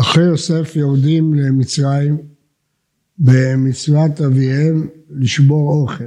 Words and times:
אחרי 0.00 0.24
יוסף 0.24 0.76
יורדים 0.76 1.34
למצרים 1.34 2.18
במצוות 3.18 4.20
אביהם 4.20 4.88
לשבור 5.10 5.82
אוכל. 5.82 6.04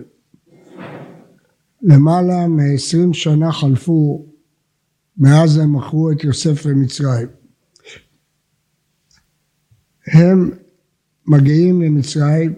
למעלה 1.81 2.47
מ-20 2.47 3.13
שנה 3.13 3.51
חלפו 3.51 4.25
מאז 5.17 5.57
הם 5.57 5.75
מכרו 5.75 6.11
את 6.11 6.23
יוסף 6.23 6.65
למצרים. 6.65 7.27
הם 10.07 10.51
מגיעים 11.27 11.81
למצרים 11.81 12.53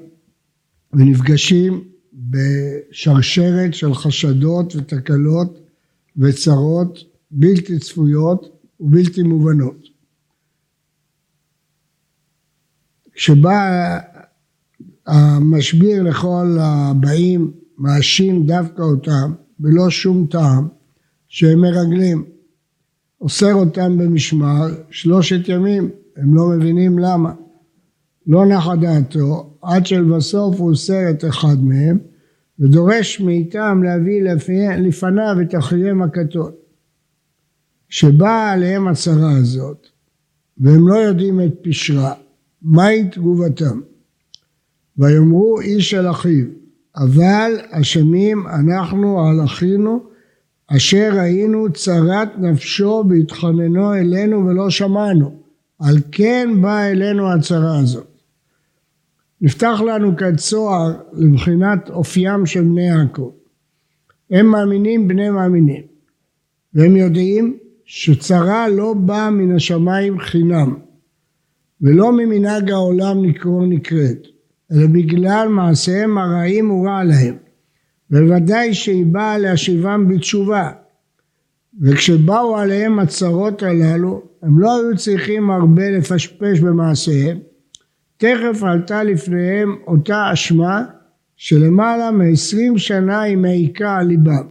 ונפגשים 0.94 1.84
בשרשרת 2.13 3.74
של 3.74 3.94
חשדות 3.94 4.76
ותקלות 4.76 5.60
וצרות 6.18 7.00
בלתי 7.32 7.80
צפויות 7.80 8.60
ובלתי 8.80 9.24
מובנות. 9.24 9.83
כשבא 13.13 13.99
המשביר 15.08 16.04
לכל 16.04 16.58
הבאים 16.59 17.52
מאשים 17.77 18.45
דווקא 18.45 18.81
אותם 18.81 19.34
בלא 19.59 19.90
שום 19.90 20.27
טעם 20.30 20.67
שהם 21.27 21.62
מרגלים. 21.62 22.26
אוסר 23.21 23.54
אותם 23.54 23.98
במשמר 23.98 24.68
שלושת 24.90 25.49
ימים, 25.49 25.90
הם 26.18 26.35
לא 26.35 26.48
מבינים 26.48 26.99
למה. 26.99 27.34
לא 28.27 28.46
נחה 28.46 28.76
דעתו 28.76 29.57
עד 29.62 29.85
שלבסוף 29.85 30.60
הוא 30.60 30.70
אוסר 30.70 31.10
את 31.10 31.26
אחד 31.26 31.63
מהם 31.63 31.98
ודורש 32.60 33.20
מאיתם 33.20 33.84
להביא 33.84 34.23
לפניו 34.77 35.35
את 35.41 35.55
אחיהם 35.55 36.01
הכתות. 36.01 36.55
כשבאה 37.90 38.51
עליהם 38.51 38.88
הצרה 38.88 39.32
הזאת 39.38 39.88
והם 40.57 40.88
לא 40.88 40.95
יודעים 40.95 41.41
את 41.41 41.54
פשרה, 41.62 42.13
מהי 42.64 43.10
תגובתם? 43.10 43.80
ויאמרו 44.98 45.62
איש 45.62 45.94
אל 45.94 46.12
אחיו, 46.12 46.46
אבל 46.96 47.52
אשמים 47.72 48.48
אנחנו 48.48 49.28
על 49.28 49.44
אחינו 49.44 50.04
אשר 50.68 51.10
ראינו 51.14 51.74
צרת 51.74 52.30
נפשו 52.38 53.04
בהתחננו 53.04 53.94
אלינו 53.94 54.46
ולא 54.46 54.70
שמענו, 54.70 55.40
על 55.80 55.98
כן 56.12 56.50
באה 56.62 56.91
אלינו 56.91 57.32
הצרה 57.32 57.80
הזאת. 57.80 58.08
נפתח 59.41 59.82
לנו 59.88 60.18
כאן 60.18 60.36
צוהר 60.36 60.94
לבחינת 61.14 61.90
אופיים 61.90 62.46
של 62.46 62.62
בני 62.64 62.88
יעקב. 62.88 63.32
הם 64.31 64.46
מאמינים 64.46 65.08
בני 65.08 65.30
מאמינים, 65.30 65.84
והם 66.74 66.96
יודעים 66.96 67.58
שצרה 67.86 68.69
לא 68.69 68.94
באה 68.94 69.30
מן 69.30 69.56
השמיים 69.56 70.19
חינם, 70.19 70.75
ולא 71.84 72.12
ממנהג 72.12 72.72
העולם 72.72 73.23
לקרוא 73.23 73.66
נקראת, 73.67 74.28
אלא 74.72 74.88
בגלל 74.88 75.47
מעשיהם 75.47 76.17
הרעים 76.17 76.72
ורע 76.72 77.03
להם. 77.03 77.35
בוודאי 78.09 78.73
שהיא 78.73 79.06
באה 79.06 79.38
להשיבם 79.38 80.07
בתשובה. 80.09 80.72
וכשבאו 81.81 82.57
עליהם 82.57 83.00
הצרות 83.00 83.63
הללו, 83.63 84.22
הם 84.41 84.59
לא 84.59 84.78
היו 84.78 84.97
צריכים 84.97 85.50
הרבה 85.50 85.89
לפשפש 85.89 86.59
במעשיהם, 86.59 87.38
תכף 88.17 88.63
עלתה 88.63 89.03
לפניהם 89.03 89.75
אותה 89.88 90.34
אשמה 90.34 90.85
שלמעלה 91.35 92.11
מ-20 92.11 92.77
שנה 92.77 93.22
היא 93.22 93.38
מעיקה 93.38 93.97
על 93.97 94.07
ליבם. 94.07 94.47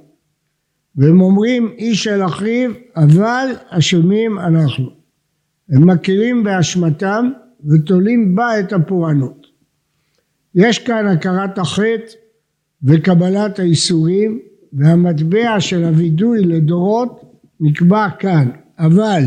והם 0.96 1.20
אומרים 1.20 1.72
איש 1.78 2.08
אל 2.08 2.26
אחיו, 2.26 2.70
אבל 2.96 3.46
אשמים 3.68 4.38
אנחנו. 4.38 5.01
הם 5.68 5.90
מכירים 5.90 6.44
באשמתם 6.44 7.30
ותולים 7.64 8.34
בה 8.34 8.60
את 8.60 8.72
הפורענות. 8.72 9.46
יש 10.54 10.78
כאן 10.78 11.06
הכרת 11.06 11.58
החטא 11.58 12.12
וקבלת 12.82 13.58
האיסורים 13.58 14.40
והמטבע 14.72 15.60
של 15.60 15.84
הווידוי 15.84 16.40
לדורות 16.44 17.22
נקבע 17.60 18.08
כאן, 18.18 18.48
אבל, 18.78 19.22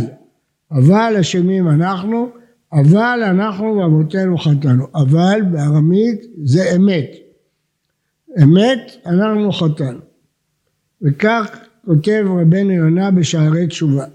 אבל 0.71 1.15
אשמים 1.19 1.67
אנחנו, 1.69 2.29
אבל 2.73 3.19
אנחנו 3.29 3.75
ואבותינו 3.77 4.37
חטאנו, 4.37 4.87
אבל 4.95 5.41
בארמית 5.51 6.21
זה 6.43 6.75
אמת, 6.75 7.09
אמת 8.43 8.91
אנחנו 9.05 9.51
חטאנו, 9.51 9.99
וכך 11.01 11.59
כותב 11.85 12.25
רבנו 12.27 12.71
יונה 12.71 13.11
בשערי 13.11 13.67
תשובה, 13.67 14.05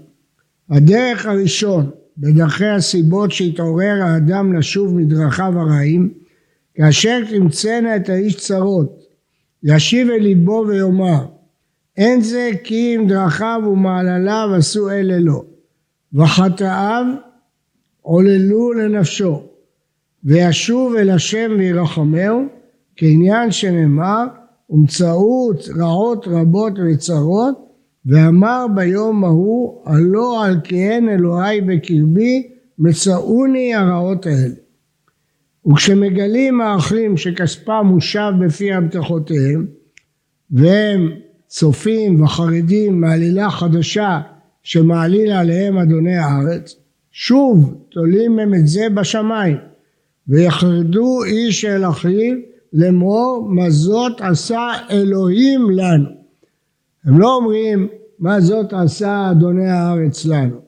הדרך 0.69 1.25
הראשון 1.25 1.89
בדרכי 2.17 2.65
הסיבות 2.65 3.31
שהתעורר 3.31 4.03
האדם 4.03 4.53
לשוב 4.53 4.95
מדרכיו 4.95 5.53
הרעים 5.59 6.13
כאשר 6.75 7.19
תמצאנה 7.29 7.95
את 7.95 8.09
האיש 8.09 8.35
צרות 8.35 9.01
ישיב 9.63 10.09
אל 10.09 10.21
ליבו 10.21 10.65
ויאמר 10.67 11.25
אין 11.97 12.21
זה 12.21 12.49
כי 12.63 12.95
אם 12.95 13.07
דרכיו 13.07 13.61
ומעלליו 13.67 14.49
עשו 14.57 14.89
אלה 14.89 15.19
לו 15.19 15.43
וחטאיו 16.13 17.05
עוללו 18.01 18.73
לנפשו 18.73 19.43
וישוב 20.23 20.95
אל 20.95 21.09
השם 21.09 21.51
וירחמהו 21.57 22.45
כעניין 22.95 23.51
שנאמר 23.51 24.25
ומצאות 24.69 25.69
רעות 25.77 26.27
רבות 26.27 26.73
וצרות 26.85 27.70
ואמר 28.05 28.65
ביום 28.75 29.23
ההוא 29.23 29.81
הלא 29.85 30.45
על 30.45 30.59
כהן 30.63 31.09
אלוהי 31.09 31.61
בקרבי 31.61 32.47
מצאוני 32.79 33.75
הרעות 33.75 34.25
האלה. 34.25 34.55
וכשמגלים 35.67 36.61
האחים 36.61 37.17
שכספם 37.17 37.85
מושב 37.85 38.31
בפי 38.45 38.73
הבטחותיהם 38.73 39.67
והם 40.51 41.11
צופים 41.47 42.23
וחרדים 42.23 43.01
מעלילה 43.01 43.49
חדשה 43.49 44.21
שמעליל 44.63 45.31
עליהם 45.31 45.77
אדוני 45.77 46.17
הארץ 46.17 46.75
שוב 47.11 47.73
תולים 47.91 48.39
הם 48.39 48.53
את 48.53 48.67
זה 48.67 48.89
בשמיים 48.93 49.57
ויחרדו 50.27 51.23
איש 51.23 51.65
אל 51.65 51.89
אחיו 51.89 52.35
לאמור 52.73 53.47
מה 53.49 53.69
זאת 53.69 54.21
עשה 54.21 54.67
אלוהים 54.89 55.69
לנו 55.69 56.20
הם 57.05 57.19
לא 57.19 57.35
אומרים 57.35 57.87
מה 58.19 58.41
זאת 58.41 58.73
עשה 58.73 59.31
אדוני 59.31 59.69
הארץ 59.69 60.25
לנו 60.25 60.61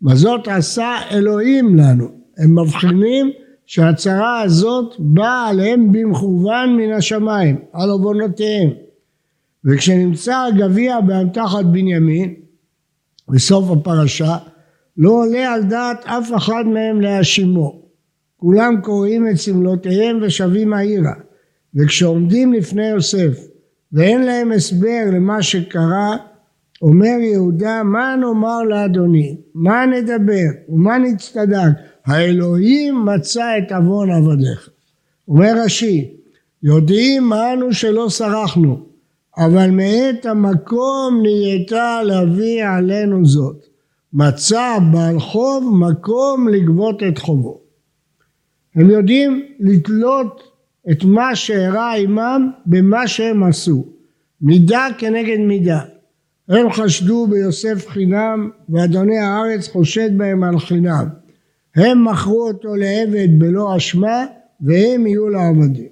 מה 0.00 0.14
זאת 0.14 0.48
עשה 0.48 0.96
אלוהים 1.10 1.76
לנו 1.76 2.08
הם 2.38 2.58
מבחינים 2.58 3.30
שהצרה 3.66 4.40
הזאת 4.40 4.94
באה 4.98 5.48
עליהם 5.48 5.92
במכוון 5.92 6.76
מן 6.76 6.92
השמיים, 6.92 7.56
על 7.72 7.90
עוונותיהם. 7.90 8.70
וכשנמצא 9.64 10.44
הגביע 10.48 11.00
באמתחת 11.00 11.64
בנימין, 11.64 12.34
בסוף 13.28 13.70
הפרשה, 13.70 14.36
לא 14.96 15.10
עולה 15.10 15.52
על 15.52 15.62
דעת 15.62 16.04
אף 16.04 16.30
אחד 16.36 16.64
מהם 16.66 17.00
להאשימו. 17.00 17.82
כולם 18.36 18.80
קוראים 18.82 19.28
את 19.28 19.36
סמלותיהם 19.36 20.18
ושבים 20.22 20.72
העירה. 20.72 21.14
וכשעומדים 21.74 22.52
לפני 22.52 22.88
יוסף 22.88 23.49
ואין 23.92 24.22
להם 24.22 24.52
הסבר 24.52 25.02
למה 25.12 25.42
שקרה, 25.42 26.16
אומר 26.82 27.16
יהודה, 27.20 27.82
מה 27.82 28.16
נאמר 28.16 28.62
לאדוני? 28.62 29.36
מה 29.54 29.86
נדבר? 29.86 30.48
ומה 30.68 30.98
נצטדק? 30.98 31.70
האלוהים 32.06 33.04
מצא 33.04 33.58
את 33.58 33.72
עוון 33.72 34.10
עבדיך. 34.10 34.68
אומר 35.28 35.52
רש"י, 35.64 36.10
יודעים 36.62 37.32
אנו 37.32 37.72
שלא 37.72 38.06
סרחנו, 38.08 38.86
אבל 39.38 39.70
מאת 39.70 40.26
המקום 40.26 41.20
נהייתה 41.22 42.02
להביא 42.02 42.64
עלינו 42.64 43.26
זאת. 43.26 43.66
מצא 44.12 44.78
בעל 44.92 45.20
חוב 45.20 45.76
מקום 45.78 46.48
לגבות 46.48 47.02
את 47.02 47.18
חובו. 47.18 47.60
הם 48.74 48.90
יודעים 48.90 49.46
לתלות 49.60 50.49
את 50.90 51.04
מה 51.04 51.36
שאירע 51.36 51.92
עמם 51.92 52.50
במה 52.66 53.08
שהם 53.08 53.42
עשו, 53.42 53.86
מידה 54.40 54.86
כנגד 54.98 55.38
מידה. 55.38 55.80
הם 56.48 56.72
חשדו 56.72 57.26
ביוסף 57.26 57.88
חינם 57.88 58.50
ואדוני 58.68 59.18
הארץ 59.18 59.68
חושד 59.68 60.18
בהם 60.18 60.44
על 60.44 60.58
חינם. 60.58 61.08
הם 61.76 62.04
מכרו 62.04 62.48
אותו 62.48 62.76
לעבד 62.76 63.28
בלא 63.38 63.76
אשמה 63.76 64.26
והם 64.60 65.06
יהיו 65.06 65.28
לעבדים. 65.28 65.88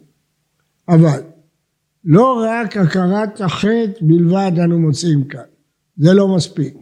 אבל 0.89 1.21
לא 2.05 2.45
רק 2.45 2.77
הכרת 2.77 3.41
החטא 3.41 4.01
בלבד 4.01 4.53
אנו 4.65 4.79
מוצאים 4.79 5.25
כאן, 5.25 5.41
זה 5.97 6.13
לא 6.13 6.37
מספיק. 6.37 6.75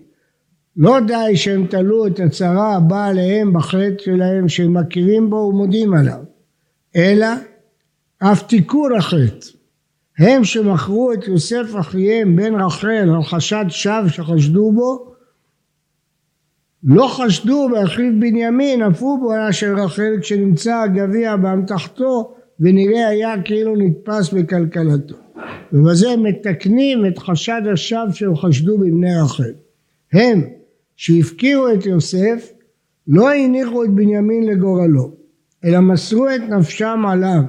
לא 0.77 1.01
די 1.07 1.37
שהם 1.37 1.67
תלו 1.67 2.07
את 2.07 2.21
הצרה 2.21 2.77
הבאה 2.77 3.07
עליהם 3.07 3.53
בחטא 3.53 3.99
שלהם 3.99 4.49
שהם 4.49 4.75
מכירים 4.75 5.31
בו 5.31 5.37
ומודים 5.37 5.95
עליו, 5.95 6.23
אלא 6.97 7.27
אף 8.19 8.43
תיקון 8.43 8.95
החטא. 8.95 9.47
הם 10.19 10.45
שמכרו 10.45 11.13
את 11.13 11.29
יוסף 11.29 11.67
אחיהם 11.81 12.37
בן 12.37 12.55
רחל 12.55 13.11
על 13.17 13.23
חשד 13.23 13.65
שווא 13.69 14.09
שחשדו 14.09 14.73
בו, 14.73 15.13
לא 16.85 17.09
חשדו 17.09 17.69
באחיו 17.69 18.13
בנימין, 18.21 18.83
אף 18.83 19.03
הוא 19.03 19.19
בועלה 19.19 19.53
של 19.53 19.79
רחל 19.79 20.13
כשנמצא 20.21 20.75
הגביע 20.75 21.37
באמתחתו 21.37 22.35
ונראה 22.61 23.09
היה 23.09 23.43
כאילו 23.43 23.77
נתפס 23.77 24.33
בכלכלתו. 24.33 25.17
ובזה 25.73 26.17
מתקנים 26.17 27.07
את 27.07 27.19
חשד 27.19 27.63
השווא 27.73 28.13
שהם 28.13 28.37
חשדו 28.37 28.79
בבני 28.79 29.21
רחל. 29.25 29.53
הם 30.13 30.43
שהפקיעו 30.97 31.73
את 31.73 31.87
יוסף 31.87 32.53
לא 33.09 33.35
הניחו 33.35 33.85
את 33.85 33.91
בנימין 33.91 34.47
לגורלו, 34.47 35.15
אלא 35.65 35.81
מסרו 35.81 36.29
את 36.29 36.41
נפשם 36.41 37.03
עליו, 37.09 37.43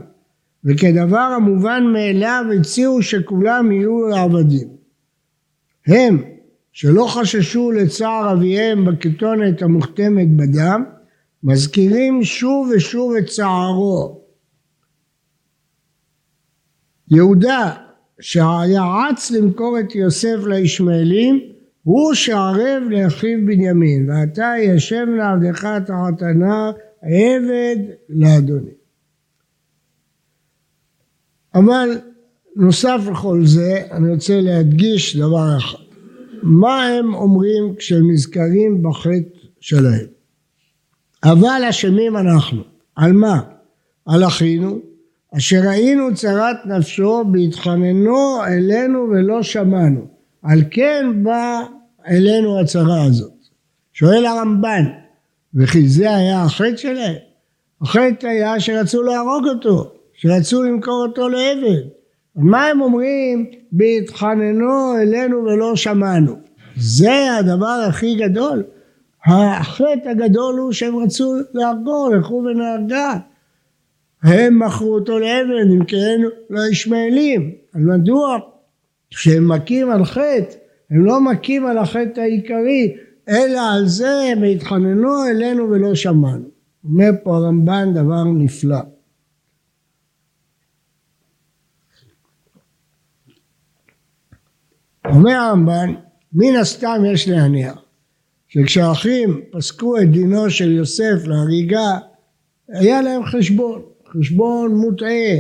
וכדבר 0.68 1.18
המובן 1.18 1.84
מאליו 1.94 2.46
הציעו 2.60 3.02
שכולם 3.02 3.72
יהיו 3.72 4.16
עבדים. 4.16 4.68
הם 5.88 6.24
שלא 6.72 7.08
חששו 7.10 7.72
לצער 7.72 8.34
אביהם 8.34 8.86
בכתונת 8.86 9.62
המוכתמת 9.62 10.38
בדם, 10.38 10.84
מזכירים 11.44 12.24
שוב 12.24 12.72
ושוב 12.76 13.16
את 13.16 13.26
צערו. 13.26 14.22
יהודה 17.12 17.74
שהיה 18.20 18.84
למכור 19.32 19.80
את 19.80 19.96
יוסף 19.96 20.38
לישמעאלים 20.48 21.40
הוא 21.84 22.14
שערב 22.14 22.84
לאחיו 22.90 23.38
בנימין 23.46 24.10
ועתה 24.10 24.54
ישב 24.62 25.06
לעבדך 25.18 25.66
תחת 25.86 26.22
הנער 26.22 26.72
עבד 27.02 27.78
לאדוני. 28.10 28.77
אבל 31.58 31.90
נוסף 32.56 33.00
לכל 33.12 33.46
זה 33.46 33.82
אני 33.92 34.14
רוצה 34.14 34.42
להדגיש 34.42 35.18
דבר 35.18 35.58
אחד. 35.58 35.78
מה 36.44 36.86
הם 36.86 37.14
אומרים 37.14 37.76
כשהם 37.78 38.12
נזכרים 38.12 38.84
בחטא 38.84 39.40
שלהם? 39.60 40.06
אבל 41.24 41.62
אשמים 41.70 42.18
אנחנו. 42.18 42.62
על 42.96 43.12
מה? 43.12 43.42
על 44.06 44.24
אחינו 44.24 44.80
אשר 45.38 45.62
ראינו 45.68 46.16
צרת 46.16 46.58
נפשו 46.66 47.24
בהתחננו 47.32 48.46
אלינו 48.48 49.00
ולא 49.00 49.44
שמענו. 49.44 50.08
על 50.44 50.60
כן 50.72 51.06
בא 51.24 51.62
אלינו 52.08 52.60
הצרה 52.60 53.04
הזאת. 53.04 53.34
שואל 53.94 54.26
הרמב"ן 54.26 54.86
וכי 55.56 55.88
זה 55.88 56.16
היה 56.16 56.44
החטא 56.44 56.78
שלהם? 56.78 57.16
החטא 57.82 58.28
היה 58.28 58.60
שרצו 58.60 59.04
להרוג 59.04 59.48
אותו 59.48 59.97
שרצו 60.18 60.64
למכור 60.64 61.06
אותו 61.08 61.30
לעבד 61.30 61.82
מה 62.36 62.66
הם 62.66 62.82
אומרים 62.82 63.46
בהתחננו 63.72 64.98
אלינו 65.02 65.44
ולא 65.44 65.76
שמענו 65.76 66.36
זה 66.76 67.36
הדבר 67.40 67.86
הכי 67.88 68.16
גדול 68.16 68.64
החטא 69.26 70.10
הגדול 70.10 70.60
הוא 70.60 70.72
שהם 70.72 70.96
רצו 70.96 71.34
להרגו 71.54 72.10
לכו 72.10 72.44
ונהרגה 72.46 73.18
הם 74.24 74.60
מכרו 74.60 74.94
אותו 74.94 75.20
לאבן, 75.20 75.72
אם 75.72 75.86
כן 75.86 76.22
לא 76.50 76.62
ישמעאלים. 76.72 77.52
אז 77.74 77.82
מדוע? 77.82 78.38
כשהם 79.10 79.48
מכים 79.48 79.92
על 79.92 80.06
חטא, 80.06 80.56
הם 80.92 81.06
לא 81.06 81.22
מכים 81.22 81.66
על 81.66 81.78
החטא 81.78 82.20
העיקרי, 82.20 82.96
אלא 83.30 83.62
על 83.74 83.88
זה 83.88 84.10
הם 84.32 84.44
התחננו 84.44 85.28
אלינו 85.30 85.70
ולא 85.70 85.96
שמענו. 85.96 86.46
אומר 86.84 87.10
פה 87.24 87.36
הרמב"ן 87.36 87.94
דבר 87.94 88.24
נפלא. 88.24 88.78
אומר 95.10 95.32
הרמב"ן, 95.32 95.94
מן 96.34 96.56
הסתם 96.56 97.04
יש 97.06 97.28
להניח 97.28 97.82
שכשהאחים 98.48 99.42
פסקו 99.52 99.98
את 99.98 100.12
דינו 100.12 100.50
של 100.50 100.72
יוסף 100.72 101.16
להריגה, 101.26 101.98
היה 102.70 103.02
להם 103.02 103.26
חשבון. 103.26 103.82
חשבון 104.14 104.76
מוטעה, 104.76 105.36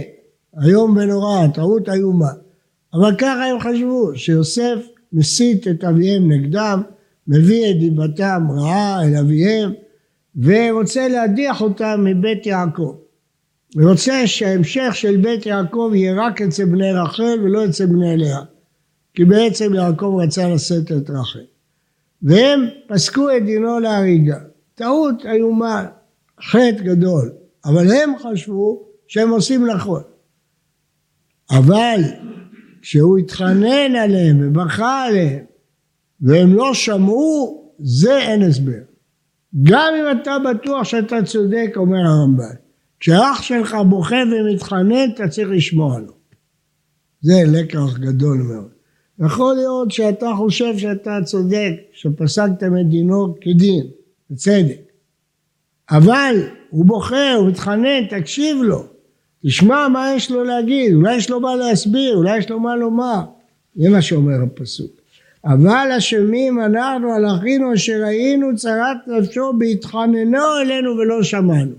איום 0.64 0.98
ונורא, 0.98 1.48
טעות 1.54 1.90
איומה. 1.90 2.31
אבל 2.94 3.16
ככה 3.18 3.46
הם 3.46 3.60
חשבו, 3.60 4.12
שיוסף 4.16 4.78
מסית 5.14 5.68
את 5.68 5.84
אביהם 5.84 6.31
נגדם, 6.31 6.81
מביא 7.28 7.72
את 7.72 7.80
דיבתם 7.80 8.48
רעה 8.52 9.04
אל 9.04 9.16
אביהם, 9.16 9.72
ורוצה 10.42 11.08
להדיח 11.08 11.62
אותם 11.62 12.04
מבית 12.06 12.46
יעקב. 12.46 12.96
ורוצה 13.75 14.28
שההמשך 14.28 14.90
של 14.94 15.18
בית 15.18 15.46
יעקב 15.46 15.92
יהיה 15.94 16.25
רק 16.25 16.42
אצל 16.42 16.66
בני 16.66 16.92
רחל 16.92 17.40
ולא 17.44 17.66
אצל 17.66 17.86
בני 17.86 18.18
לאה. 18.18 18.42
כי 19.18 19.25
בעצם 19.25 19.74
יעקב 19.74 20.18
רצה 20.24 20.50
לשאת 20.50 20.92
את 20.92 21.10
רחל. 21.10 21.46
והם 22.22 22.66
פסקו 22.88 23.28
את 23.38 23.46
דינו 23.46 23.80
להריגה. 23.80 24.40
טעות 24.75 25.25
איומה, 25.25 25.86
חטא 26.42 26.84
גדול. 26.84 27.31
אבל 27.66 27.92
הם 27.92 28.14
חשבו 28.19 28.88
שהם 29.08 29.30
עושים 29.30 29.68
נכון. 29.68 30.02
אבל 31.52 32.02
כשהוא 32.81 33.18
התחנן 33.18 33.96
עליהם 33.96 34.38
ובכה 34.42 35.06
עליהם 35.06 35.46
והם 36.22 36.54
לא 36.54 36.74
שמעו, 36.74 37.64
זה 37.80 38.18
אין 38.18 38.42
הסבר. 38.42 38.81
גם 39.64 39.94
אם 40.00 40.22
אתה 40.22 40.38
בטוח 40.50 40.84
שאתה 40.84 41.16
צודק, 41.25 41.74
אומר 41.75 42.00
הרמב"ן, 42.08 42.56
כשאח 43.00 43.42
שלך 43.42 43.78
בוכה 43.90 44.16
ומתחנן, 44.31 45.10
אתה 45.16 45.28
צריך 45.28 45.50
לשמוע 45.52 46.00
לו. 46.00 46.14
זה 47.22 47.34
לקח 47.48 47.98
גדול 48.00 48.38
מאוד. 48.38 48.76
יכול 49.25 49.56
להיות 49.56 49.92
שאתה 49.92 50.30
חושב 50.38 50.78
שאתה 50.78 51.19
צודק, 51.24 51.74
שפסקתם 51.94 52.78
את 52.78 52.90
דינו 52.90 53.36
כדין, 53.42 53.86
בצדק. 54.30 54.81
אבל 55.92 56.36
הוא 56.69 56.86
בוכה, 56.86 57.34
הוא 57.34 57.48
מתחנן, 57.48 58.06
תקשיב 58.10 58.58
לו. 58.64 58.84
תשמע 59.46 59.88
מה 59.88 60.14
יש 60.16 60.31
לו 60.31 60.44
להגיד, 60.44 60.94
אולי 60.94 61.16
יש 61.16 61.30
לו 61.30 61.40
מה 61.40 61.56
להסביר, 61.56 62.16
אולי 62.16 62.38
יש 62.38 62.50
לו 62.50 62.60
מה 62.60 62.75
לומר. 62.75 63.22
זה 63.75 63.90
מה 63.90 64.02
שאומר 64.02 64.44
הפסוק. 64.44 64.92
אבל 65.46 65.92
אשמים 65.98 66.60
אנחנו 66.60 67.14
על 67.14 67.25
אחינו 67.25 67.74
אשר 67.74 68.04
היינו 68.06 68.56
צרת 68.56 68.98
נפשו 69.08 69.54
בהתחננו 69.58 70.44
אלינו 70.62 70.98
ולא 70.98 71.24
שמענו. 71.24 71.76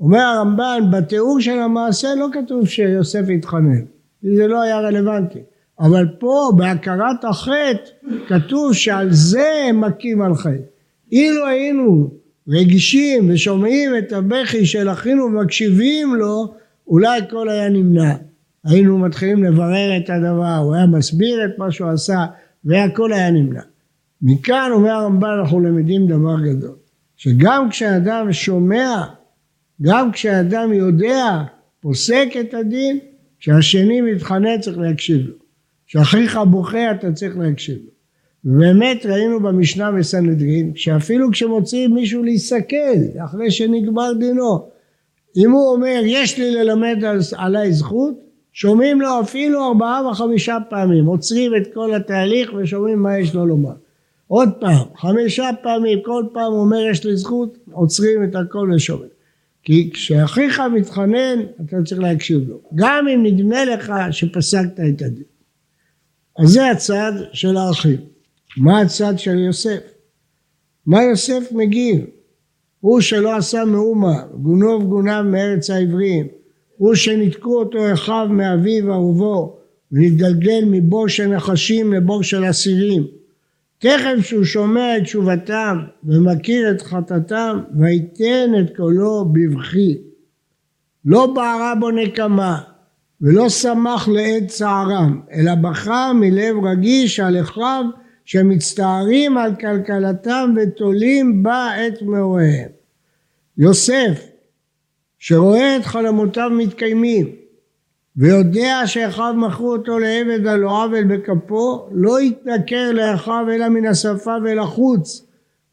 אומר 0.00 0.18
הרמב"ן, 0.18 0.80
בתיאור 0.90 1.40
של 1.40 1.58
המעשה 1.58 2.08
לא 2.14 2.26
כתוב 2.32 2.68
שיוסף 2.68 3.22
התחנן, 3.34 3.80
זה 4.22 4.46
לא 4.46 4.62
היה 4.62 4.80
רלוונטי. 4.80 5.38
אבל 5.80 6.06
פה 6.18 6.50
בהכרת 6.56 7.24
החטא 7.24 7.90
כתוב 8.28 8.74
שעל 8.74 9.08
זה 9.12 9.48
הם 9.68 9.80
מכים 9.80 10.22
על 10.22 10.34
חטא. 10.34 10.50
אילו 11.12 11.46
היינו 11.46 12.10
רגישים 12.48 13.30
ושומעים 13.30 13.90
את 13.98 14.12
הבכי 14.12 14.66
של 14.66 14.90
אחינו 14.90 15.24
ומקשיבים 15.24 16.14
לו, 16.14 16.54
אולי 16.88 17.18
הכל 17.18 17.48
היה 17.48 17.68
נמנע. 17.68 18.14
היינו 18.64 18.98
מתחילים 18.98 19.44
לברר 19.44 19.96
את 19.96 20.10
הדבר, 20.10 20.56
הוא 20.56 20.74
היה 20.74 20.86
מסביר 20.86 21.44
את 21.44 21.58
מה 21.58 21.72
שהוא 21.72 21.90
עשה, 21.90 22.26
והכל 22.64 23.12
היה 23.12 23.30
נמנע. 23.30 23.60
מכאן 24.22 24.70
אומר 24.72 24.90
הרמב"ן 24.90 25.28
אנחנו 25.40 25.60
למדים 25.60 26.06
דבר 26.06 26.40
גדול, 26.40 26.76
שגם 27.16 27.70
כשאדם 27.70 28.32
שומע, 28.32 29.02
גם 29.82 30.12
כשאדם 30.12 30.72
יודע, 30.72 31.42
פוסק 31.80 32.28
את 32.40 32.54
הדין, 32.54 32.98
כשהשני 33.40 34.00
מתחנן 34.00 34.60
צריך 34.60 34.78
להקשיב 34.78 35.26
לו. 35.26 35.47
כשאחיך 35.88 36.38
בוכה 36.50 36.90
אתה 36.90 37.12
צריך 37.12 37.38
להקשיב 37.38 37.78
לו. 37.84 37.98
באמת 38.44 39.06
ראינו 39.06 39.40
במשנה 39.40 39.92
בסנהדרין 39.92 40.72
שאפילו 40.74 41.30
כשמוציאים 41.30 41.94
מישהו 41.94 42.22
להיסכל 42.22 42.98
אחרי 43.24 43.50
שנגמר 43.50 44.12
דינו 44.18 44.68
אם 45.36 45.50
הוא 45.50 45.72
אומר 45.72 46.00
יש 46.04 46.38
לי 46.38 46.50
ללמד 46.50 46.98
עליי 47.36 47.72
זכות 47.72 48.14
שומעים 48.52 49.00
לו 49.00 49.20
אפילו 49.20 49.66
ארבעה 49.66 50.10
וחמישה 50.10 50.58
פעמים. 50.70 51.06
עוצרים 51.06 51.52
את 51.56 51.74
כל 51.74 51.94
התהליך 51.94 52.52
ושומעים 52.54 53.02
מה 53.02 53.18
יש 53.18 53.34
לו 53.34 53.46
לומר. 53.46 53.74
עוד 54.26 54.48
פעם 54.60 54.86
חמישה 54.96 55.50
פעמים 55.62 55.98
כל 56.04 56.24
פעם 56.32 56.52
אומר 56.52 56.88
יש 56.90 57.04
לי 57.04 57.16
זכות 57.16 57.58
עוצרים 57.72 58.24
את 58.24 58.36
הכל 58.36 58.70
ושומעים. 58.76 59.10
כי 59.62 59.90
כשאחיך 59.92 60.62
מתחנן 60.74 61.38
אתה 61.66 61.76
צריך 61.84 62.00
להקשיב 62.00 62.48
לו. 62.48 62.60
גם 62.74 63.08
אם 63.08 63.22
נדמה 63.26 63.64
לך 63.64 63.92
שפסקת 64.10 64.72
את 64.72 65.02
הדין 65.02 65.37
אז 66.38 66.48
זה 66.48 66.70
הצד 66.70 67.12
של 67.32 67.56
האחים 67.56 67.96
מה 68.56 68.80
הצד 68.80 69.18
של 69.18 69.38
יוסף? 69.38 69.80
מה 70.86 71.02
יוסף 71.02 71.52
מגיב? 71.52 72.04
הוא 72.80 73.00
שלא 73.00 73.36
עשה 73.36 73.64
מאומה, 73.64 74.22
גונוב 74.34 74.84
גונב 74.84 75.22
מארץ 75.22 75.70
העברים, 75.70 76.26
הוא 76.76 76.94
שניתקו 76.94 77.58
אותו 77.58 77.92
אחיו 77.92 78.26
מאביו 78.30 78.92
אהובו, 78.92 79.58
ונתגלגל 79.92 80.64
מבור 80.66 81.08
של 81.08 81.26
נחשים 81.26 81.92
לבור 81.92 82.22
של 82.22 82.50
אסירים. 82.50 83.06
תכף 83.78 84.20
שהוא 84.20 84.44
שומע 84.44 84.96
את 84.96 85.02
תשובתם 85.02 85.78
ומכיר 86.04 86.70
את 86.70 86.82
חטאתם, 86.82 87.58
ויתן 87.78 88.50
את 88.60 88.76
קולו 88.76 89.24
בבכי. 89.32 89.98
לא 91.04 91.26
בערה 91.26 91.74
בו 91.74 91.90
נקמה, 91.90 92.60
ולא 93.20 93.48
שמח 93.48 94.08
לעת 94.08 94.46
צערם, 94.46 95.20
אלא 95.32 95.54
בכה 95.54 96.12
מלב 96.14 96.64
רגיש 96.64 97.20
על 97.20 97.40
אחיו 97.40 97.84
שמצטערים 98.24 99.38
על 99.38 99.54
כלכלתם 99.54 100.54
ותולים 100.56 101.42
בה 101.42 101.70
את 101.86 102.02
מאוריהם. 102.02 102.68
יוסף, 103.58 104.26
שרואה 105.18 105.76
את 105.76 105.84
חלומותיו 105.84 106.50
מתקיימים, 106.50 107.26
ויודע 108.16 108.82
שאחיו 108.86 109.34
מכרו 109.36 109.72
אותו 109.72 109.98
לעבד 109.98 110.46
על 110.46 110.60
לא 110.60 110.84
עוול 110.84 111.04
בכפו, 111.04 111.88
לא 111.92 112.20
יתנכר 112.20 112.92
לאחיו 112.92 113.46
אלא 113.52 113.68
מן 113.68 113.86
השפה 113.86 114.34
ולחוץ, 114.44 115.26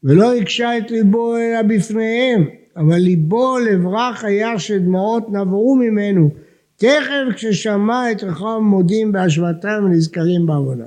ולא 0.04 0.34
יקשה 0.34 0.78
את 0.78 0.90
ליבו 0.90 1.36
אלא 1.36 1.62
בפניהם, 1.62 2.44
אבל 2.76 2.96
ליבו 2.96 3.58
לברח 3.58 4.24
היה 4.24 4.58
שדמעות 4.58 5.32
נבעו 5.32 5.76
ממנו, 5.76 6.30
תכף 6.76 7.34
כששמע 7.34 8.12
את 8.12 8.24
אחיו 8.24 8.60
מודים 8.60 9.12
בהשבתם 9.12 9.84
ונזכרים 9.84 10.46
בעבודה. 10.46 10.86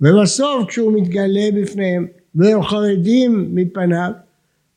ובסוף 0.00 0.68
כשהוא 0.68 0.92
מתגלה 0.92 1.48
בפניהם 1.54 2.06
והם 2.34 2.62
חרדים 2.62 3.48
מפניו, 3.54 4.10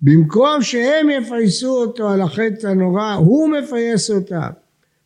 במקום 0.01 0.62
שהם 0.62 1.10
יפייסו 1.10 1.82
אותו 1.82 2.10
על 2.10 2.22
החטא 2.22 2.67
הנורא, 2.67 3.13
הוא 3.13 3.50
מפייס 3.50 4.12
אותם. 4.12 4.50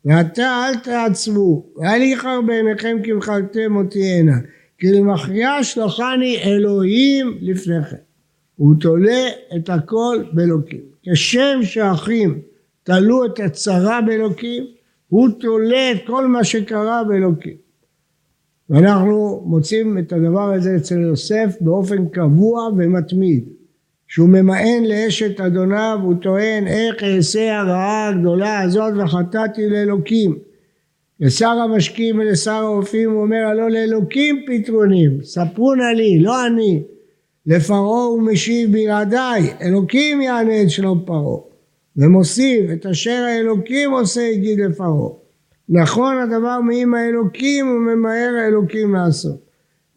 ועתה 0.05 0.67
אל 0.67 0.75
תעצבו, 0.75 1.65
ואל 1.75 2.01
יכר 2.01 2.41
בעיניכם 2.41 2.97
כי 3.03 3.13
מחלתם 3.13 3.75
אותי 3.75 4.03
הנה, 4.03 4.37
כי 4.77 4.91
למכריע 4.91 5.63
שלחני 5.63 6.37
אלוהים 6.43 7.37
לפניכם. 7.41 7.95
הוא 8.55 8.75
תולה 8.79 9.27
את 9.55 9.69
הכל 9.69 10.23
באלוקים. 10.33 10.81
כשם 11.03 11.59
שהאחים 11.63 12.41
תלו 12.83 13.25
את 13.25 13.39
הצרה 13.39 14.01
באלוקים, 14.01 14.63
הוא 15.11 15.29
תולה 15.39 15.91
את 15.91 15.97
כל 16.07 16.27
מה 16.27 16.43
שקרה 16.43 17.03
באלוקים. 17.03 17.55
ואנחנו 18.69 19.43
מוצאים 19.45 19.97
את 19.97 20.13
הדבר 20.13 20.53
הזה 20.53 20.75
אצל 20.75 20.99
יוסף 20.99 21.55
באופן 21.61 22.07
קבוע 22.09 22.69
ומתמיד. 22.77 23.43
שהוא 24.07 24.29
ממאן 24.29 24.83
לאשת 24.83 25.39
אדוניו, 25.39 25.99
הוא 26.03 26.13
טוען 26.21 26.67
איך 26.67 27.03
אעשה 27.03 27.59
הרעה 27.59 28.07
הגדולה 28.07 28.61
הזאת 28.61 28.93
וחטאתי 28.97 29.69
לאלוקים. 29.69 30.37
לשר 31.19 31.47
המשקים 31.49 32.19
ולשר 32.19 32.51
האופים 32.51 33.11
הוא 33.11 33.21
אומר 33.21 33.47
הלא 33.47 33.69
לאלוקים 33.69 34.45
פתרונים, 34.47 35.23
ספרו 35.23 35.75
נא 35.75 35.97
לי, 35.97 36.19
לא 36.19 36.47
אני. 36.47 36.83
לפרעה 37.45 38.03
הוא 38.03 38.21
משיב 38.21 38.71
בלעדיי, 38.71 39.53
אלוקים 39.61 40.21
יענה 40.21 40.61
את 40.61 40.69
שלום 40.69 41.03
פרעה. 41.05 41.50
ומוסיף 41.97 42.71
את 42.73 42.85
אשר 42.85 43.25
האלוקים 43.27 43.91
עושה 43.91 44.21
יגיד 44.21 44.59
לפרעה. 44.59 45.09
נכון 45.69 46.17
הדבר 46.17 46.59
מעם 46.61 46.93
האלוקים 46.93 47.67
וממהר 47.67 48.33
האלוקים 48.43 48.95
לעשות. 48.95 49.39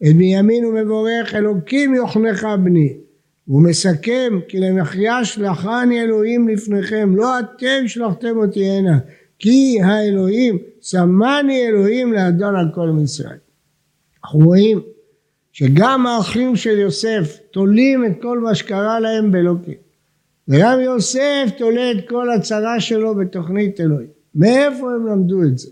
את 0.03 0.15
מימין 0.15 0.63
הוא 0.63 0.73
מבורך 0.73 1.35
אלוקים 1.35 1.95
יוכנך 1.95 2.47
בני. 2.63 2.97
הוא 3.45 3.63
מסכם 3.63 4.39
כי 4.47 4.59
למחיה 4.59 5.25
שלחני 5.25 6.01
אלוהים 6.01 6.47
לפניכם 6.47 7.15
לא 7.15 7.39
אתם 7.39 7.87
שלחתם 7.87 8.37
אותי 8.37 8.65
הנה 8.65 8.99
כי 9.39 9.77
האלוהים 9.83 10.57
שמני 10.81 11.67
אלוהים 11.67 12.13
לאדון 12.13 12.55
על 12.55 12.65
כל 12.75 12.89
מצרים. 12.89 13.37
אנחנו 14.23 14.39
רואים 14.39 14.81
שגם 15.51 16.07
האחים 16.07 16.55
של 16.55 16.79
יוסף 16.79 17.37
תולים 17.51 18.05
את 18.05 18.11
כל 18.21 18.39
מה 18.39 18.55
שקרה 18.55 18.99
להם 18.99 19.31
באלוקים 19.31 19.84
וגם 20.47 20.79
יוסף 20.79 21.49
תולה 21.57 21.91
את 21.91 22.09
כל 22.09 22.33
הצרה 22.33 22.79
שלו 22.79 23.15
בתוכנית 23.15 23.79
אלוהים. 23.79 24.09
מאיפה 24.35 24.91
הם 24.93 25.07
למדו 25.07 25.43
את 25.43 25.57
זה? 25.57 25.69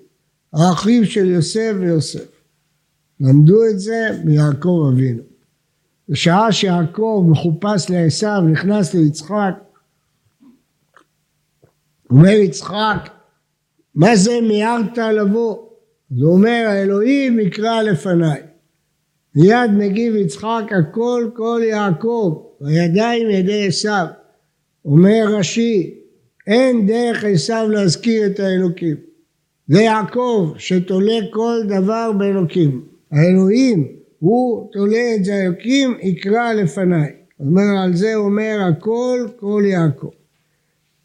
האחים 0.54 1.06
של 1.06 1.26
יוסף 1.26 1.72
ויוסף. 1.80 2.32
למדו 3.20 3.66
את 3.66 3.80
זה 3.80 4.10
מיעקב 4.24 4.90
אבינו. 4.94 5.24
בשעה 6.10 6.52
שיעקב 6.52 7.26
מחופש 7.30 7.90
לעשו, 7.90 8.42
נכנס 8.42 8.94
ליצחק, 8.94 9.54
אומר 12.10 12.30
יצחק, 12.30 13.10
מה 13.96 14.16
זה 14.16 14.40
מיהרת 14.42 14.98
לבוא? 14.98 15.58
אז 16.12 16.22
הוא 16.22 16.34
אומר, 16.34 16.66
האלוהים 16.68 17.40
יקרא 17.40 17.82
לפניי. 17.82 18.42
מיד 19.36 19.72
מגיב 19.78 20.16
יצחק, 20.16 20.64
הכל 20.80 21.30
כל 21.36 21.62
יעקב, 21.64 22.44
הידיים 22.62 23.30
ידי 23.30 23.68
עשו. 23.68 23.90
אומר 24.86 25.26
רש"י, 25.28 25.94
אין 26.48 26.88
דרך 26.88 27.24
עשו 27.24 27.70
להזכיר 27.70 28.26
את 28.26 28.40
האלוקים. 28.40 28.96
זה 29.68 29.82
יעקב 29.82 30.54
שתולה 30.58 31.20
כל 31.34 31.60
דבר 31.68 32.12
באלוקים. 32.18 32.86
האלוהים 33.12 33.88
הוא 34.20 34.70
תולה 34.72 35.16
את 35.16 35.26
זה 35.26 35.36
אלוקים 35.36 35.98
יקרא 36.02 36.54
לפניי. 36.54 37.12
אומר 37.40 37.78
על 37.84 37.96
זה 37.96 38.16
אומר 38.16 38.60
הכל 38.70 39.28
כל 39.40 39.64
יעקב. 39.66 40.10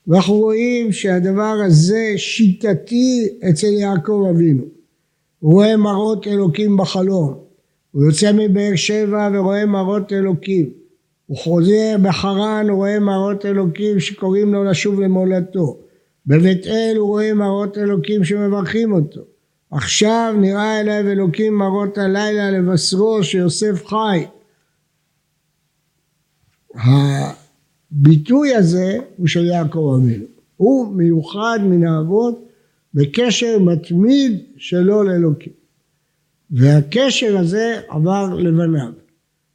ואנחנו 0.06 0.34
רואים 0.34 0.92
שהדבר 0.92 1.56
הזה 1.66 2.12
שיטתי 2.16 3.28
אצל 3.50 3.66
יעקב 3.66 4.26
אבינו. 4.30 4.64
הוא 5.38 5.52
רואה 5.52 5.76
מראות 5.76 6.26
אלוקים 6.26 6.76
בחלום. 6.76 7.34
הוא 7.90 8.04
יוצא 8.04 8.32
מבאר 8.32 8.76
שבע 8.76 9.28
ורואה 9.34 9.66
מראות 9.66 10.12
אלוקים. 10.12 10.77
הוא 11.28 11.38
חוזר 11.38 11.96
בחרן, 12.02 12.66
הוא 12.68 12.76
רואה 12.76 13.00
מראות 13.00 13.46
אלוקים 13.46 14.00
שקוראים 14.00 14.54
לו 14.54 14.64
לשוב 14.64 15.00
למולדתו. 15.00 15.78
בבית 16.26 16.66
אל 16.66 16.94
הוא 16.96 17.08
רואה 17.08 17.34
מראות 17.34 17.78
אלוקים 17.78 18.24
שמברכים 18.24 18.92
אותו. 18.92 19.20
עכשיו 19.70 20.34
נראה 20.40 20.80
אליו 20.80 21.12
אלוקים 21.12 21.54
מראות 21.54 21.98
הלילה 21.98 22.50
לבשרו 22.50 23.24
שיוסף 23.24 23.86
חי. 23.86 24.26
הביטוי 26.74 28.54
הזה 28.54 28.98
הוא 29.16 29.26
של 29.26 29.44
יעקב 29.44 29.94
אבינו. 29.96 30.24
הוא 30.56 30.96
מיוחד 30.96 31.58
מן 31.62 31.86
האבות 31.86 32.48
בקשר 32.94 33.58
מתמיד 33.58 34.42
שלו 34.56 35.02
לאלוקים. 35.02 35.52
והקשר 36.50 37.38
הזה 37.38 37.80
עבר 37.88 38.34
לבניו. 38.34 38.92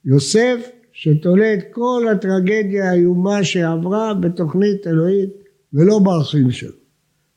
יוסף 0.05 0.69
שתולה 0.93 1.53
את 1.53 1.59
כל 1.71 2.07
הטרגדיה 2.11 2.89
האיומה 2.89 3.43
שעברה 3.43 4.13
בתוכנית 4.13 4.87
אלוהית 4.87 5.29
ולא 5.73 5.99
באחים 5.99 6.51
שלו. 6.51 6.71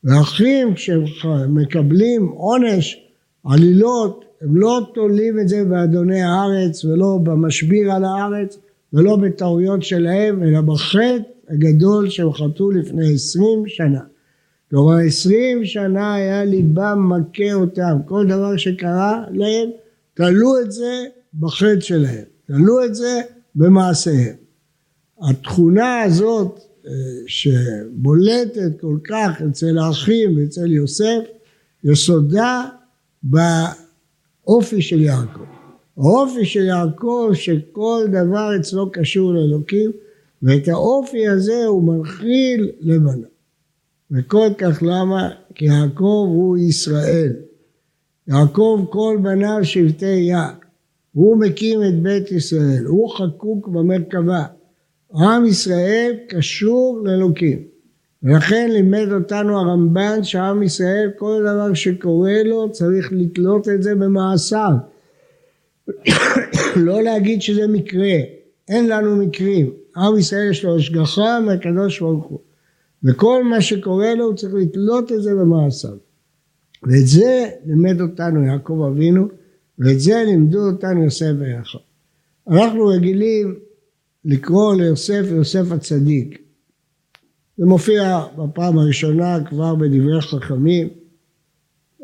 ואחים 0.04 0.75
כשהם 0.75 1.04
מקבלים 1.48 2.26
עונש, 2.26 3.06
עלילות, 3.44 4.25
הם 4.40 4.56
לא 4.56 4.80
תולים 4.94 5.40
את 5.40 5.48
זה 5.48 5.64
באדוני 5.64 6.22
הארץ 6.22 6.84
ולא 6.84 7.18
במשביר 7.22 7.92
על 7.92 8.04
הארץ 8.04 8.58
ולא 8.92 9.16
בטעויות 9.16 9.82
שלהם, 9.82 10.42
אלא 10.42 10.60
בחטא 10.60 11.18
הגדול 11.48 12.10
שהם 12.10 12.32
חטאו 12.32 12.70
לפני 12.70 13.14
עשרים 13.14 13.62
שנה. 13.66 14.00
כלומר 14.70 14.96
עשרים 15.06 15.64
שנה 15.64 16.14
היה 16.14 16.44
ליבם 16.44 17.12
מכה 17.12 17.52
אותם, 17.52 17.96
כל 18.04 18.26
דבר 18.26 18.56
שקרה 18.56 19.25
להם, 19.30 19.68
תלו 20.14 20.60
את 20.60 20.72
זה 20.72 21.04
בחטא 21.40 21.80
שלהם, 21.80 22.25
תלו 22.46 22.84
את 22.84 22.94
זה 22.94 23.20
במעשיהם. 23.56 24.34
התכונה 25.22 26.02
הזאת 26.02 26.60
שבולטת 27.26 28.80
כל 28.80 28.98
כך 29.04 29.42
אצל 29.50 29.78
האחים 29.78 30.38
ואצל 30.38 30.72
יוסף, 30.72 31.22
יסודה 31.84 32.68
באופי 33.22 34.82
של 34.82 35.00
יעקב. 35.00 35.44
האופי 35.96 36.44
של 36.44 36.64
יעקב 36.64 37.30
שכל 37.34 38.04
דבר 38.12 38.50
אצלו 38.60 38.92
קשור 38.92 39.34
לאלוקים 39.34 39.90
ואת 40.42 40.68
האופי 40.68 41.28
הזה 41.28 41.64
הוא 41.66 41.82
מנחיל 41.82 42.70
לבניו. 42.80 43.28
וכל 44.10 44.48
כך 44.58 44.82
למה? 44.82 45.30
כי 45.54 45.64
יעקב 45.64 46.26
הוא 46.28 46.58
ישראל. 46.58 47.32
יעקב 48.28 48.84
כל 48.90 49.18
בניו 49.22 49.58
שבטי 49.62 50.06
יה. 50.06 50.48
הוא 51.16 51.37
מקים 51.37 51.80
את 51.82 52.02
בית 52.02 52.32
ישראל, 52.32 52.85
הוא 52.87 53.11
חקוק 53.16 53.68
במרכבה. 53.68 54.44
עם 55.14 55.46
ישראל 55.46 56.14
קשור 56.28 57.00
לאלוקים. 57.04 57.62
ולכן 58.23 58.70
לימד 58.73 59.12
אותנו 59.12 59.58
הרמב"ן 59.58 60.23
שעם 60.23 60.62
ישראל 60.62 61.11
כל 61.16 61.40
דבר 61.40 61.75
שקורה 61.75 62.42
לו 62.42 62.73
צריך 62.73 63.12
לתלות 63.12 63.68
את 63.68 63.82
זה 63.82 63.94
במעשיו. 63.94 64.73
לא 66.87 67.02
להגיד 67.02 67.42
שזה 67.42 67.66
מקרה, 67.66 68.16
אין 68.68 68.88
לנו 68.88 69.16
מקרים. 69.16 69.73
עם 69.96 70.18
ישראל 70.18 70.50
יש 70.50 70.64
לו 70.64 70.76
השגחה 70.76 71.40
מהקדוש 71.40 72.00
ברוך 72.00 72.25
הוא. 72.25 72.38
וכל 73.04 73.44
מה 73.44 73.61
שקורה 73.61 74.14
לו 74.14 74.25
הוא 74.25 74.35
צריך 74.35 74.54
לתלות 74.54 75.12
את 75.12 75.23
זה 75.23 75.35
במעשיו. 75.35 75.96
ואת 76.82 77.06
זה 77.06 77.49
לימד 77.66 78.00
אותנו 78.00 78.46
יעקב 78.46 78.88
אבינו, 78.92 79.28
ואת 79.78 80.00
זה 80.00 80.23
לימדו 80.26 80.71
אותנו 80.71 81.04
יוסף 81.04 81.33
ויעקב. 81.38 81.78
אנחנו 82.50 82.87
רגילים 82.87 83.54
לקרוא 84.25 84.75
ליוסף 84.75 85.23
יוסף 85.30 85.73
הצדיק. 85.73 86.42
זה 87.56 87.66
מופיע 87.66 88.25
בפעם 88.38 88.78
הראשונה 88.78 89.38
כבר 89.49 89.75
בדברי 89.75 90.21
חכמים, 90.21 90.88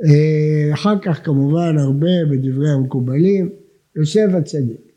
אה, 0.05 0.75
אחר 0.75 0.99
כך 1.03 1.25
כמובן 1.25 1.79
הרבה 1.79 2.25
בדברי 2.31 2.71
המקובלים, 2.71 3.51
יוסף 3.97 4.29
הצדיק. 4.35 4.93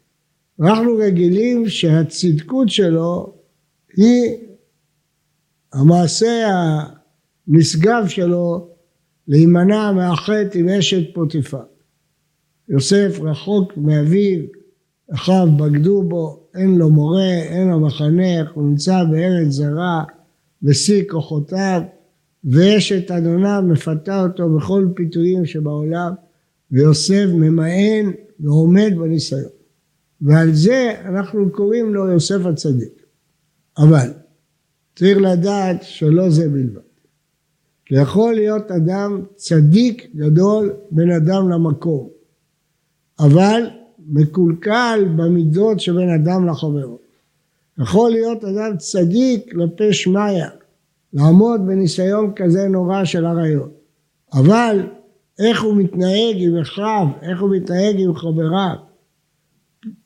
אנחנו 0.61 0.95
רגילים 0.95 1.69
שהצדקות 1.69 2.69
שלו 2.69 3.33
היא 3.97 4.37
המעשה 5.73 6.47
הנשגב 7.47 8.07
שלו 8.07 8.67
להימנע 9.27 9.91
מהחטא 9.91 10.57
עם 10.57 10.69
אשת 10.69 11.13
פוטיפר. 11.13 11.74
יוסף 12.69 13.19
רחוק 13.21 13.77
מאביו, 13.77 14.39
אחיו 15.13 15.47
בגדו 15.57 16.03
בו, 16.03 16.47
אין 16.55 16.75
לו 16.75 16.89
מורה, 16.89 17.33
אין 17.33 17.67
לו 17.67 17.79
מחנך, 17.79 18.51
הוא 18.53 18.63
נמצא 18.63 19.03
בארץ 19.03 19.47
זרה, 19.47 20.03
בשיא 20.61 21.03
כוחותיו, 21.09 21.81
ואשת 22.43 23.11
אדוניו 23.11 23.63
מפתה 23.67 24.23
אותו 24.23 24.55
בכל 24.55 24.87
פיתויים 24.95 25.45
שבעולם, 25.45 26.13
ויוסף 26.71 27.25
ממאן 27.33 28.11
ועומד 28.39 28.91
בניסיון. 28.97 29.49
ועל 30.21 30.53
זה 30.53 30.91
אנחנו 31.05 31.51
קוראים 31.51 31.93
לו 31.93 32.09
יוסף 32.09 32.45
הצדיק. 32.45 33.05
אבל 33.77 34.09
צריך 34.95 35.17
לדעת 35.17 35.83
שלא 35.83 36.29
זה 36.29 36.49
בלבד. 36.49 36.81
כי 37.85 37.95
יכול 37.95 38.33
להיות 38.33 38.71
אדם 38.71 39.21
צדיק 39.35 40.11
גדול 40.15 40.73
בין 40.91 41.11
אדם 41.11 41.49
למקום, 41.49 42.09
אבל 43.19 43.69
מקולקל 44.07 45.05
במידות 45.15 45.79
שבין 45.79 46.09
אדם 46.09 46.47
לחברו. 46.47 46.99
יכול 47.79 48.11
להיות 48.11 48.43
אדם 48.43 48.77
צדיק 48.77 49.51
כלפי 49.51 49.93
שמיא, 49.93 50.45
לעמוד 51.13 51.61
בניסיון 51.67 52.31
כזה 52.35 52.67
נורא 52.67 53.05
של 53.05 53.25
עריות, 53.25 53.71
אבל 54.33 54.79
איך 55.39 55.63
הוא 55.63 55.75
מתנהג 55.75 56.35
עם 56.37 56.57
אחיו, 56.57 57.07
איך 57.21 57.41
הוא 57.41 57.49
מתנהג 57.55 57.95
עם 57.99 58.15
חבריו, 58.15 58.75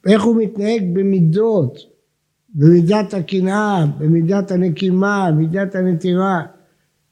איך 0.07 0.23
הוא 0.23 0.35
מתנהג 0.35 0.83
במידות, 0.93 1.77
במידת 2.55 3.13
הקנאה, 3.13 3.85
במידת 3.97 4.51
הנקימה, 4.51 5.29
במידת 5.31 5.75
הנטירה. 5.75 6.41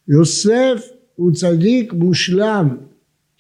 יוסף 0.08 0.92
הוא 1.16 1.32
צדיק 1.32 1.94
מושלם, 1.94 2.78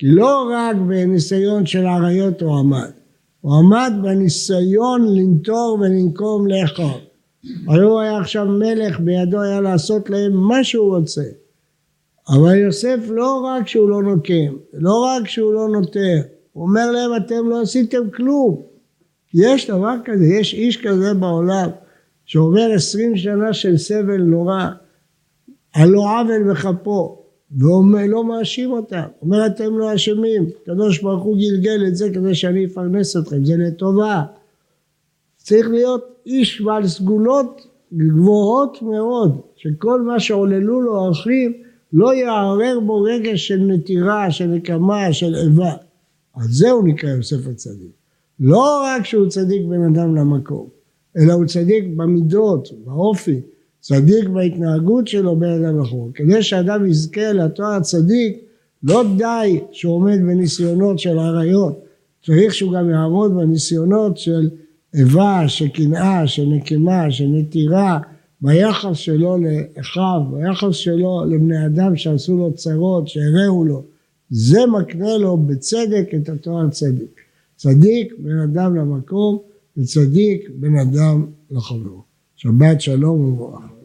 לא 0.03 0.49
רק 0.53 0.75
בניסיון 0.75 1.65
של 1.65 1.85
עריות 1.85 2.41
הוא 2.41 2.59
עמד, 2.59 2.91
הוא 3.41 3.53
עמד 3.55 3.93
בניסיון 4.03 5.15
לנטור 5.15 5.77
ולנקום 5.81 6.47
לאחיו. 6.47 6.89
הרי 7.67 7.83
הוא 7.83 7.99
היה 7.99 8.17
עכשיו 8.17 8.45
מלך, 8.45 8.99
בידו 8.99 9.41
היה 9.41 9.61
לעשות 9.61 10.09
להם 10.09 10.33
מה 10.33 10.63
שהוא 10.63 10.97
רוצה. 10.97 11.23
אבל 12.29 12.55
יוסף 12.55 12.97
לא 13.09 13.41
רק 13.45 13.67
שהוא 13.67 13.89
לא 13.89 14.03
נוקם, 14.03 14.55
לא 14.73 15.05
רק 15.05 15.27
שהוא 15.27 15.53
לא 15.53 15.69
נוטר, 15.69 16.21
הוא 16.53 16.63
אומר 16.67 16.91
להם 16.91 17.11
אתם 17.17 17.49
לא 17.49 17.61
עשיתם 17.61 18.09
כלום. 18.15 18.61
יש 19.33 19.69
דבר 19.69 19.93
כזה, 20.05 20.25
יש 20.25 20.53
איש 20.53 20.77
כזה 20.77 21.13
בעולם 21.13 21.69
שעובר 22.25 22.71
עשרים 22.75 23.17
שנה 23.17 23.53
של 23.53 23.77
סבל 23.77 24.21
נורא, 24.21 24.65
על 25.73 25.89
לא 25.89 26.01
עוול 26.01 26.51
בכפו, 26.51 27.26
ולא 27.51 28.23
מאשים 28.23 28.71
אותם, 28.71 29.03
אומר 29.21 29.45
אתם 29.45 29.77
לא 29.77 29.95
אשמים, 29.95 30.45
הקדוש 30.61 31.01
ברוך 31.01 31.23
הוא 31.23 31.37
גלגל 31.37 31.87
את 31.87 31.95
זה 31.95 32.09
כדי 32.13 32.35
שאני 32.35 32.65
אפרנס 32.65 33.17
אתכם, 33.17 33.45
זה 33.45 33.57
לטובה. 33.57 34.23
צריך 35.37 35.67
להיות 35.67 36.03
איש 36.25 36.61
בעל 36.61 36.87
סגולות 36.87 37.61
גבוהות 37.93 38.81
מאוד, 38.81 39.41
שכל 39.55 40.01
מה 40.01 40.19
שעוללו 40.19 40.81
לו 40.81 41.05
האחים 41.05 41.53
לא 41.93 42.13
יערער 42.13 42.79
בו 42.79 43.01
רגש 43.01 43.47
של 43.47 43.57
נטירה, 43.57 44.31
של 44.31 44.45
נקמה, 44.45 45.13
של 45.13 45.35
איבה. 45.35 45.73
על 46.33 46.47
זה 46.49 46.71
הוא 46.71 46.83
נקרא 46.83 47.09
יוסף 47.09 47.47
הצדיק. 47.51 47.91
לא 48.39 48.83
רק 48.83 49.05
שהוא 49.05 49.29
צדיק 49.29 49.61
בין 49.69 49.83
אדם 49.83 50.15
למקום, 50.15 50.67
אלא 51.17 51.33
הוא 51.33 51.45
צדיק 51.45 51.83
במידות, 51.95 52.69
באופי, 52.85 53.41
צדיק 53.87 54.27
בהתנהגות 54.27 55.07
שלו 55.07 55.35
בין 55.35 55.63
אדם 55.63 55.79
לחור. 55.81 56.09
כדי 56.13 56.43
שאדם 56.43 56.85
יזכה 56.85 57.31
לתואר 57.33 57.71
הצדיק, 57.71 58.37
לא 58.83 59.03
די 59.17 59.59
שהוא 59.71 59.93
עומד 59.93 60.19
בניסיונות 60.21 60.99
של 60.99 61.19
עריות, 61.19 61.83
צריך 62.25 62.53
שהוא 62.53 62.73
גם 62.73 62.89
יעמוד 62.89 63.35
בניסיונות 63.35 64.17
של 64.17 64.49
איבה, 64.93 65.43
של 65.47 65.67
קנאה, 65.67 66.27
של 66.27 66.45
נקמה, 66.45 67.11
של 67.11 67.25
נטירה, 67.27 67.99
ביחס 68.41 68.97
שלו 68.97 69.37
לאחיו, 69.37 70.21
ביחס 70.31 70.75
שלו 70.75 71.25
לבני 71.25 71.65
אדם 71.65 71.95
שעשו 71.95 72.37
לו 72.37 72.53
צרות, 72.53 73.07
שהרעו 73.07 73.65
לו. 73.65 73.83
זה 74.29 74.59
מקנה 74.65 75.17
לו 75.17 75.37
בצדק 75.37 76.09
את 76.15 76.29
התואר 76.29 76.69
צדיק. 76.69 77.21
צדיק 77.55 78.13
בין 78.19 78.39
אדם 78.39 78.75
למקום 78.75 79.37
וצדיק 79.77 80.49
בין 80.55 80.75
אדם 80.79 81.25
לחברו. 81.51 82.01
שבת 82.35 82.81
שלום 82.81 83.21
וברכה. 83.21 83.76